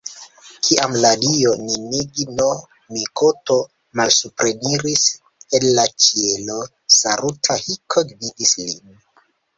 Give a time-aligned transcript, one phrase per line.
[0.67, 3.57] Kiam la dio Ninigi-no-mikoto
[4.01, 5.03] malsupreniris
[5.59, 6.57] el la ĉielo,
[7.01, 8.99] Saruta-hiko gvidis lin.